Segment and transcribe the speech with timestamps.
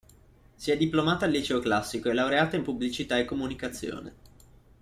[0.55, 4.13] Si è diplomata al liceo classico e laureata in Pubblicità e Comunicazione.